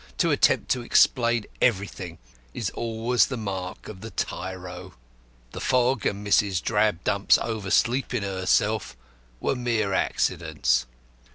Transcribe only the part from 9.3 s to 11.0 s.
were mere accidents.